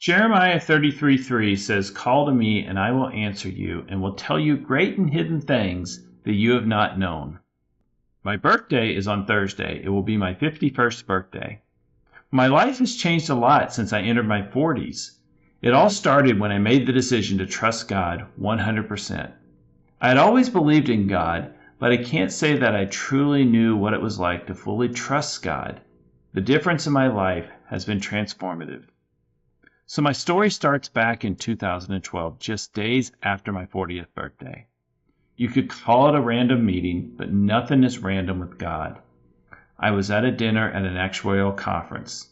[0.00, 4.38] Jeremiah 33 3 says, Call to me, and I will answer you, and will tell
[4.38, 7.40] you great and hidden things that you have not known.
[8.22, 9.82] My birthday is on Thursday.
[9.82, 11.62] It will be my 51st birthday.
[12.30, 15.18] My life has changed a lot since I entered my 40s.
[15.62, 19.32] It all started when I made the decision to trust God 100%.
[20.00, 23.94] I had always believed in God, but I can't say that I truly knew what
[23.94, 25.80] it was like to fully trust God.
[26.34, 28.84] The difference in my life has been transformative.
[29.90, 34.66] So my story starts back in 2012, just days after my 40th birthday.
[35.34, 38.98] You could call it a random meeting, but nothing is random with God.
[39.78, 42.28] I was at a dinner at an actuarial conference.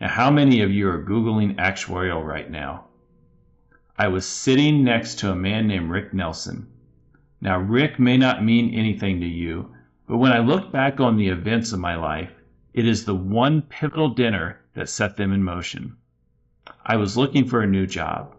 [0.00, 2.84] Now, how many of you are Googling actuarial right now?
[3.98, 6.68] I was sitting next to a man named Rick Nelson.
[7.40, 9.74] Now, Rick may not mean anything to you,
[10.06, 12.30] but when I look back on the events of my life,
[12.72, 15.96] it is the one pivotal dinner that set them in motion.
[16.86, 18.34] I was looking for a new job.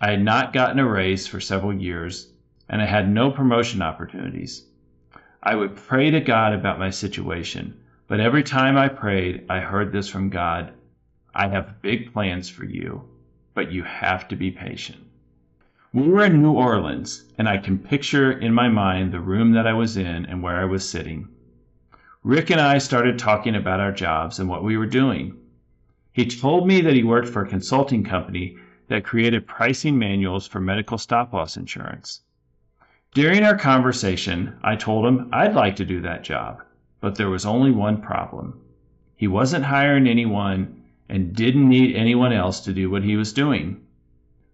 [0.00, 2.32] I had not gotten a raise for several years,
[2.68, 4.64] and I had no promotion opportunities.
[5.42, 7.76] I would pray to God about my situation,
[8.08, 10.72] but every time I prayed, I heard this from God
[11.34, 13.04] I have big plans for you,
[13.52, 15.02] but you have to be patient.
[15.92, 19.66] We were in New Orleans, and I can picture in my mind the room that
[19.66, 21.28] I was in and where I was sitting.
[22.22, 25.36] Rick and I started talking about our jobs and what we were doing.
[26.14, 30.60] He told me that he worked for a consulting company that created pricing manuals for
[30.60, 32.20] medical stop loss insurance.
[33.14, 36.62] During our conversation, I told him I'd like to do that job,
[37.00, 38.60] but there was only one problem.
[39.16, 43.80] He wasn't hiring anyone and didn't need anyone else to do what he was doing.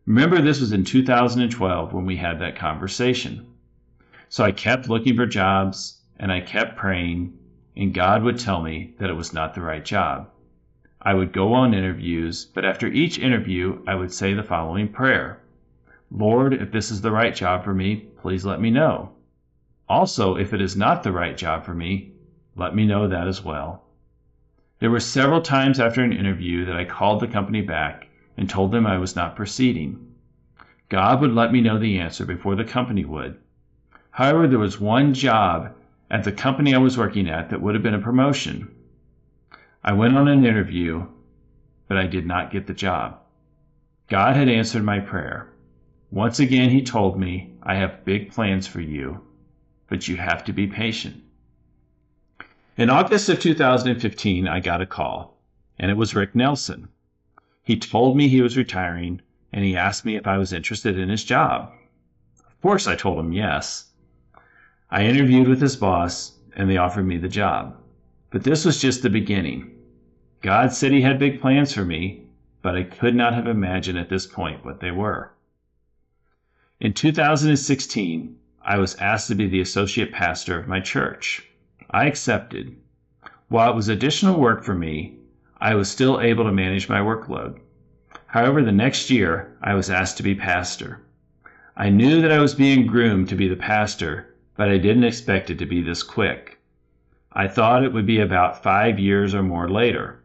[0.07, 3.47] Remember, this was in 2012 when we had that conversation.
[4.31, 7.39] So I kept looking for jobs and I kept praying,
[7.77, 10.31] and God would tell me that it was not the right job.
[11.03, 15.41] I would go on interviews, but after each interview, I would say the following prayer
[16.11, 19.13] Lord, if this is the right job for me, please let me know.
[19.89, 22.13] Also, if it is not the right job for me,
[22.55, 23.85] let me know that as well.
[24.81, 28.73] There were several times after an interview that I called the company back and told
[28.73, 30.07] them I was not proceeding.
[30.89, 33.39] God would let me know the answer before the company would.
[34.11, 35.73] However, there was one job
[36.11, 38.69] at the company I was working at that would have been a promotion.
[39.83, 41.07] I went on an interview,
[41.89, 43.19] but I did not get the job.
[44.09, 45.49] God had answered my prayer.
[46.11, 49.23] Once again, He told me, I have big plans for you,
[49.89, 51.23] but you have to be patient.
[52.77, 55.41] In August of 2015, I got a call,
[55.79, 56.89] and it was Rick Nelson.
[57.63, 61.09] He told me he was retiring, and he asked me if I was interested in
[61.09, 61.73] his job.
[62.41, 63.91] Of course, I told him yes.
[64.91, 67.77] I interviewed with his boss, and they offered me the job.
[68.31, 69.73] But this was just the beginning.
[70.41, 72.23] God said He had big plans for me,
[72.63, 75.33] but I could not have imagined at this point what they were.
[76.79, 81.43] In 2016, I was asked to be the associate pastor of my church.
[81.91, 82.77] I accepted.
[83.49, 85.17] While it was additional work for me,
[85.61, 87.59] I was still able to manage my workload.
[88.27, 91.01] However, the next year, I was asked to be pastor.
[91.77, 95.51] I knew that I was being groomed to be the pastor, but I didn't expect
[95.51, 96.60] it to be this quick.
[97.33, 100.23] I thought it would be about five years or more later.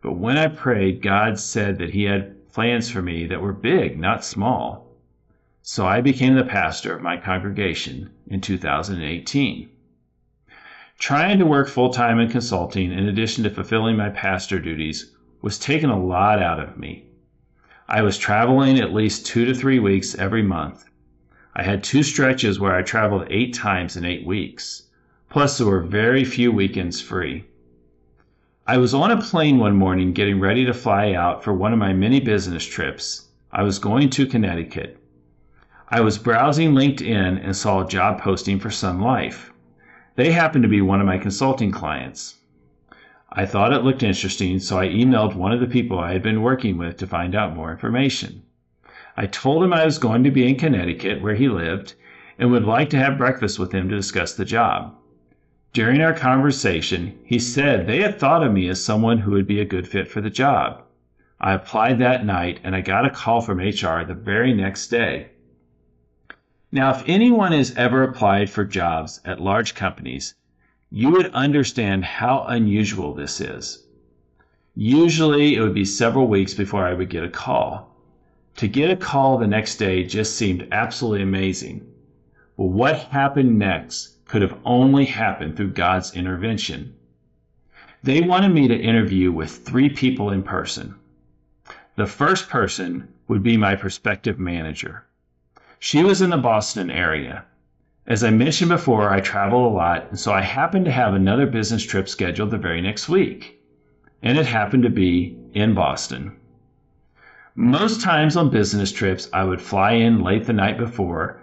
[0.00, 3.98] But when I prayed, God said that He had plans for me that were big,
[3.98, 4.96] not small.
[5.60, 9.68] So I became the pastor of my congregation in 2018.
[10.98, 15.58] Trying to work full time in consulting in addition to fulfilling my pastor duties was
[15.58, 17.04] taking a lot out of me.
[17.88, 20.88] I was traveling at least two to three weeks every month.
[21.54, 24.84] I had two stretches where I traveled eight times in eight weeks.
[25.30, 27.44] Plus, there were very few weekends free.
[28.66, 31.78] I was on a plane one morning getting ready to fly out for one of
[31.78, 33.28] my many business trips.
[33.52, 34.98] I was going to Connecticut.
[35.88, 39.52] I was browsing LinkedIn and saw a job posting for Sun Life.
[40.16, 42.38] They happened to be one of my consulting clients.
[43.32, 46.42] I thought it looked interesting, so I emailed one of the people I had been
[46.42, 48.42] working with to find out more information.
[49.16, 51.94] I told him I was going to be in Connecticut, where he lived,
[52.36, 54.96] and would like to have breakfast with him to discuss the job.
[55.72, 59.60] During our conversation, he said they had thought of me as someone who would be
[59.60, 60.82] a good fit for the job.
[61.40, 65.28] I applied that night and I got a call from HR the very next day.
[66.72, 70.34] Now, if anyone has ever applied for jobs at large companies,
[70.90, 73.86] you would understand how unusual this is.
[74.74, 77.96] Usually, it would be several weeks before I would get a call.
[78.56, 81.86] To get a call the next day just seemed absolutely amazing.
[82.56, 86.94] Well, what happened next could have only happened through God's intervention.
[88.04, 90.94] They wanted me to interview with three people in person.
[91.96, 95.04] The first person would be my prospective manager.
[95.80, 97.44] She was in the Boston area.
[98.06, 101.46] As I mentioned before, I travel a lot, and so I happened to have another
[101.48, 103.60] business trip scheduled the very next week.
[104.22, 106.36] And it happened to be in Boston.
[107.56, 111.40] Most times on business trips, I would fly in late the night before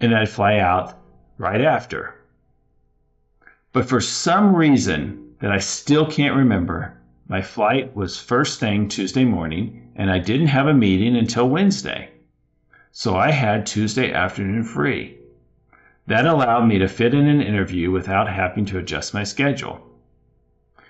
[0.00, 0.99] and I'd fly out
[1.40, 2.14] right after.
[3.72, 6.98] But for some reason that I still can't remember,
[7.28, 12.10] my flight was first thing Tuesday morning and I didn't have a meeting until Wednesday.
[12.92, 15.16] So I had Tuesday afternoon free.
[16.06, 19.80] That allowed me to fit in an interview without having to adjust my schedule.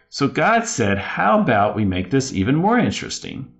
[0.08, 3.52] So God said, How about we make this even more interesting?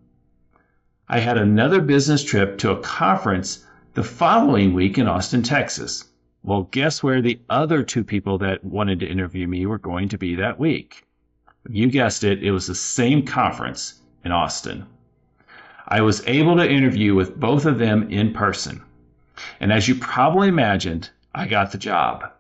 [1.09, 3.65] I had another business trip to a conference
[3.95, 6.10] the following week in Austin, Texas.
[6.43, 10.19] Well, guess where the other two people that wanted to interview me were going to
[10.19, 11.05] be that week?
[11.69, 14.87] You guessed it, it was the same conference in Austin.
[15.87, 18.83] I was able to interview with both of them in person.
[19.61, 22.31] And as you probably imagined, I got the job.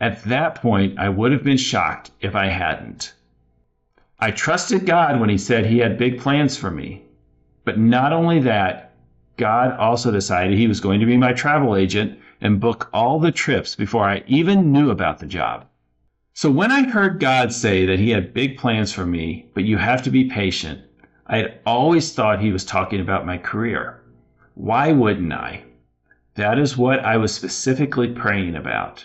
[0.00, 3.12] At that point, I would have been shocked if I hadn't.
[4.18, 7.02] I trusted God when He said He had big plans for me.
[7.64, 8.94] But not only that,
[9.36, 13.32] God also decided He was going to be my travel agent and book all the
[13.32, 15.66] trips before I even knew about the job.
[16.32, 19.76] So when I heard God say that He had big plans for me, but you
[19.76, 20.80] have to be patient,
[21.26, 24.00] I had always thought He was talking about my career.
[24.54, 25.64] Why wouldn't I?
[26.34, 29.04] That is what I was specifically praying about.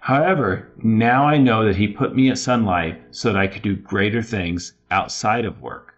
[0.00, 3.62] However, now I know that He put me at Sun Life so that I could
[3.62, 5.94] do greater things outside of work.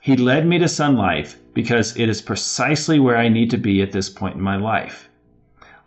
[0.00, 3.82] He led me to Sun Life because it is precisely where I need to be
[3.82, 5.07] at this point in my life.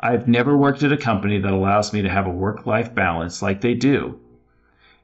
[0.03, 3.43] I've never worked at a company that allows me to have a work life balance
[3.43, 4.19] like they do.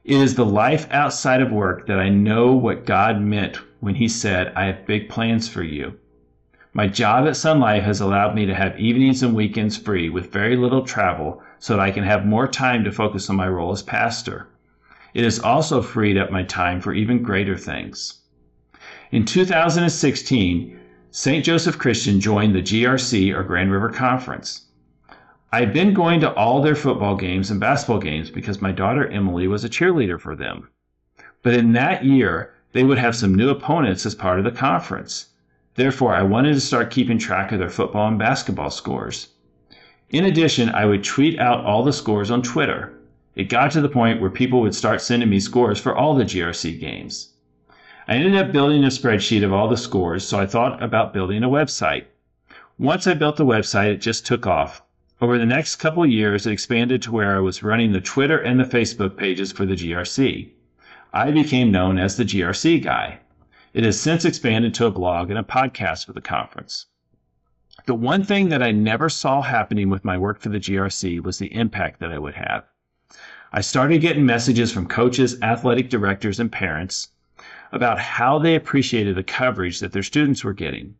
[0.04, 4.08] It is the life outside of work that I know what God meant when He
[4.08, 5.94] said, I have big plans for you.
[6.72, 10.32] My job at Sun Life has allowed me to have evenings and weekends free with
[10.32, 13.70] very little travel so that I can have more time to focus on my role
[13.70, 14.48] as pastor.
[15.14, 18.22] It has also freed up my time for even greater things.
[19.12, 20.76] In 2016,
[21.12, 21.44] St.
[21.44, 24.64] Joseph Christian joined the GRC or Grand River Conference.
[25.50, 29.48] I've been going to all their football games and basketball games because my daughter Emily
[29.48, 30.68] was a cheerleader for them.
[31.42, 35.30] But in that year, they would have some new opponents as part of the conference.
[35.74, 39.28] Therefore, I wanted to start keeping track of their football and basketball scores.
[40.10, 42.92] In addition, I would tweet out all the scores on Twitter.
[43.34, 46.24] It got to the point where people would start sending me scores for all the
[46.24, 47.32] GRC games.
[48.06, 51.42] I ended up building a spreadsheet of all the scores, so I thought about building
[51.42, 52.04] a website.
[52.78, 54.82] Once I built the website, it just took off.
[55.20, 58.60] Over the next couple years, it expanded to where I was running the Twitter and
[58.60, 60.50] the Facebook pages for the GRC.
[61.12, 63.18] I became known as the GRC guy.
[63.74, 66.86] It has since expanded to a blog and a podcast for the conference.
[67.86, 71.38] The one thing that I never saw happening with my work for the GRC was
[71.38, 72.64] the impact that I would have.
[73.52, 77.08] I started getting messages from coaches, athletic directors, and parents
[77.72, 80.94] about how they appreciated the coverage that their students were getting.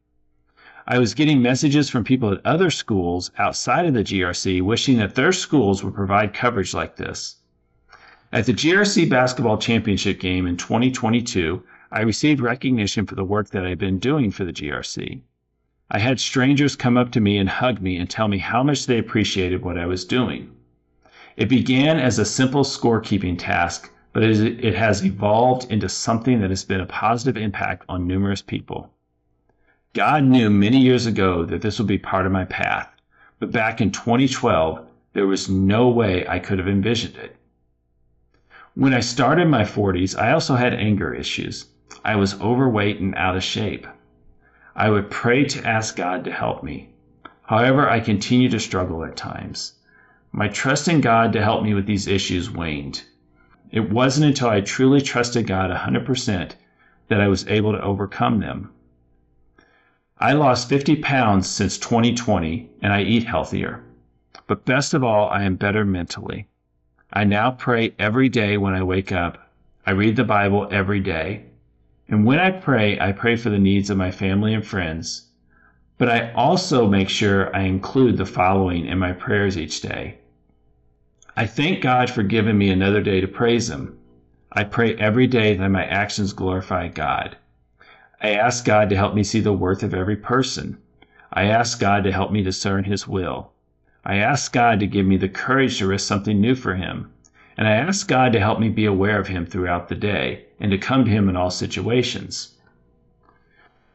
[0.90, 5.14] I was getting messages from people at other schools outside of the GRC wishing that
[5.14, 7.36] their schools would provide coverage like this.
[8.32, 11.62] At the GRC Basketball Championship game in 2022,
[11.92, 15.20] I received recognition for the work that I've been doing for the GRC.
[15.90, 18.86] I had strangers come up to me and hug me and tell me how much
[18.86, 20.50] they appreciated what I was doing.
[21.36, 26.64] It began as a simple scorekeeping task but it has evolved into something that has
[26.64, 28.90] been a positive impact on numerous people.
[29.94, 32.90] God knew many years ago that this would be part of my path,
[33.38, 37.36] but back in 2012, there was no way I could have envisioned it.
[38.74, 41.66] When I started my 40s, I also had anger issues.
[42.04, 43.86] I was overweight and out of shape.
[44.76, 46.90] I would pray to ask God to help me.
[47.42, 49.72] However, I continued to struggle at times.
[50.32, 53.04] My trust in God to help me with these issues waned.
[53.70, 56.52] It wasn't until I truly trusted God 100%
[57.08, 58.70] that I was able to overcome them.
[60.20, 63.82] I lost 50 pounds since 2020 and I eat healthier.
[64.46, 66.46] But best of all, I am better mentally.
[67.12, 69.50] I now pray every day when I wake up.
[69.86, 71.44] I read the Bible every day.
[72.08, 75.28] And when I pray, I pray for the needs of my family and friends.
[75.98, 80.18] But I also make sure I include the following in my prayers each day
[81.38, 83.96] I thank God for giving me another day to praise Him.
[84.50, 87.36] I pray every day that my actions glorify God.
[88.20, 90.78] I ask God to help me see the worth of every person.
[91.32, 93.52] I ask God to help me discern His will.
[94.04, 97.12] I ask God to give me the courage to risk something new for Him.
[97.56, 100.72] And I ask God to help me be aware of Him throughout the day and
[100.72, 102.56] to come to Him in all situations.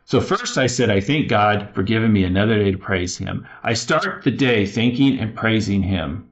[0.05, 3.45] So, first, I said, I thank God for giving me another day to praise Him.
[3.61, 6.29] I start the day thanking and praising Him.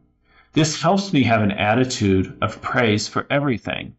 [0.54, 3.96] This helps me have an attitude of praise for everything.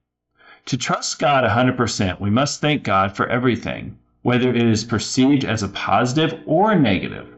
[0.67, 5.63] To trust God 100%, we must thank God for everything, whether it is perceived as
[5.63, 7.35] a positive or a negative.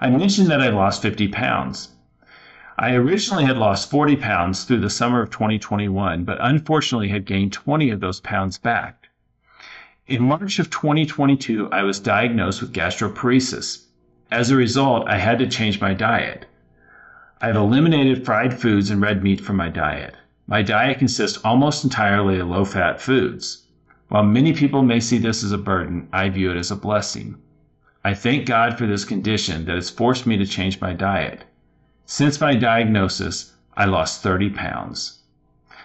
[0.00, 1.88] I mentioned that I lost 50 pounds.
[2.78, 7.52] I originally had lost 40 pounds through the summer of 2021, but unfortunately had gained
[7.52, 9.08] 20 of those pounds back.
[10.06, 13.86] In March of 2022, I was diagnosed with gastroparesis.
[14.30, 16.46] As a result, I had to change my diet.
[17.40, 20.14] I've eliminated fried foods and red meat from my diet.
[20.48, 23.64] My diet consists almost entirely of low fat foods.
[24.08, 27.38] While many people may see this as a burden, I view it as a blessing.
[28.04, 31.44] I thank God for this condition that has forced me to change my diet.
[32.04, 35.18] Since my diagnosis, I lost 30 pounds.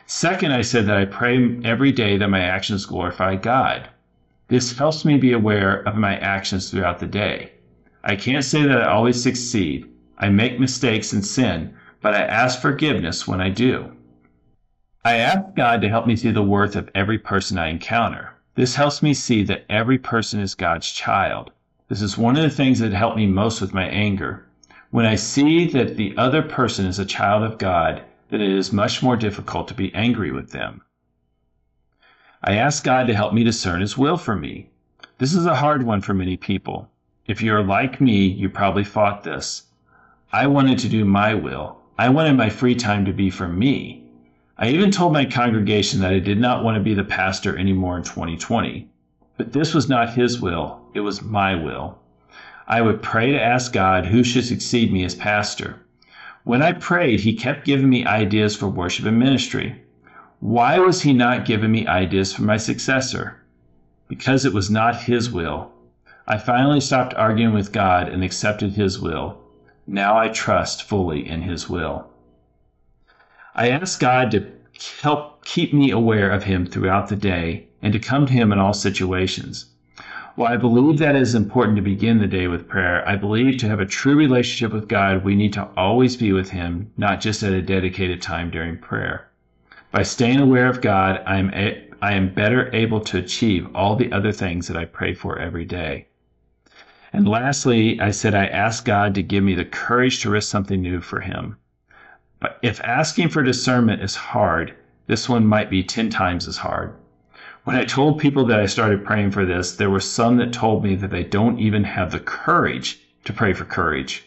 [0.06, 3.89] Second, I said that I pray every day that my actions glorify God.
[4.48, 7.53] This helps me be aware of my actions throughout the day.
[8.03, 9.89] I can't say that I always succeed.
[10.20, 13.94] I make mistakes and sin, but I ask forgiveness when I do.
[15.03, 18.34] I ask God to help me see the worth of every person I encounter.
[18.53, 21.50] This helps me see that every person is God's child.
[21.88, 24.46] This is one of the things that helped me most with my anger.
[24.91, 28.72] When I see that the other person is a child of God, then it is
[28.72, 30.84] much more difficult to be angry with them.
[32.43, 34.70] I ask God to help me discern His will for me.
[35.17, 36.91] This is a hard one for many people.
[37.25, 39.63] If you're like me, you probably fought this.
[40.31, 41.79] I wanted to do my will.
[41.98, 44.03] I wanted my free time to be for me.
[44.62, 47.98] I even told my congregation that I did not want to be the pastor anymore
[47.98, 48.88] in 2020.
[49.36, 51.98] But this was not His will, it was my will.
[52.68, 55.80] I would pray to ask God who should succeed me as pastor.
[56.44, 59.82] When I prayed, He kept giving me ideas for worship and ministry.
[60.41, 63.41] Why was He not giving me ideas for my successor?
[64.08, 65.72] Because it was not His will.
[66.27, 69.39] I finally stopped arguing with God and accepted His will.
[69.88, 72.11] Now I trust fully in His will.
[73.53, 74.50] I ask God to
[75.01, 78.60] help keep me aware of Him throughout the day and to come to Him in
[78.60, 79.65] all situations.
[80.36, 83.58] While I believe that it is important to begin the day with prayer, I believe
[83.58, 87.20] to have a true relationship with God, we need to always be with Him, not
[87.20, 89.27] just at a dedicated time during prayer.
[89.91, 93.98] By staying aware of God, I am, a- I am better able to achieve all
[93.98, 96.08] the other things that I pray for every day.
[97.12, 100.81] And lastly, I said I ask God to give me the courage to risk something
[100.81, 101.58] new for Him.
[102.42, 106.96] But if asking for discernment is hard, this one might be 10 times as hard.
[107.64, 110.84] When I told people that I started praying for this, there were some that told
[110.84, 114.26] me that they don't even have the courage to pray for courage.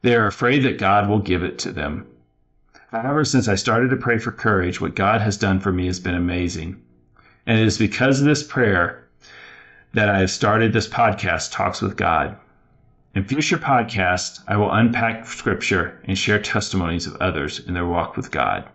[0.00, 2.06] They are afraid that God will give it to them.
[2.90, 6.00] However, since I started to pray for courage, what God has done for me has
[6.00, 6.80] been amazing.
[7.44, 9.06] And it is because of this prayer
[9.92, 12.38] that I have started this podcast, Talks with God.
[13.18, 18.16] In future podcasts, I will unpack scripture and share testimonies of others in their walk
[18.16, 18.68] with God.